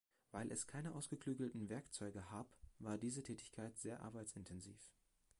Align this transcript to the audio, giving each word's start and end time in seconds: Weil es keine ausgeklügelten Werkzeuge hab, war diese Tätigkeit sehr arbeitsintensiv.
Weil 0.31 0.51
es 0.51 0.65
keine 0.65 0.95
ausgeklügelten 0.95 1.69
Werkzeuge 1.69 2.31
hab, 2.31 2.47
war 2.79 2.97
diese 2.97 3.21
Tätigkeit 3.21 3.77
sehr 3.77 4.01
arbeitsintensiv. 4.01 4.81